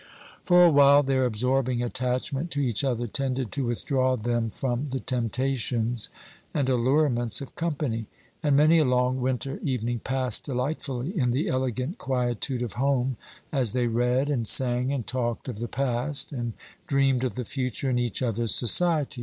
[0.45, 4.99] For a while their absorbing attachment to each other tended to withdraw them from the
[4.99, 6.09] temptations
[6.55, 8.07] and allurements of company;
[8.41, 13.15] and many a long winter evening passed delightfully in the elegant quietude of home,
[13.51, 16.53] as they read, and sang, and talked of the past, and
[16.87, 19.19] dreamed of the future in each other's society.